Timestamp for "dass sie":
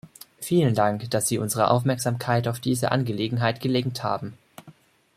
1.11-1.37